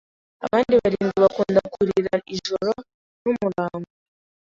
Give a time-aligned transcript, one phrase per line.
[0.45, 2.71] Abandi barindwi bakunda kurira ijoro
[3.21, 3.91] numurango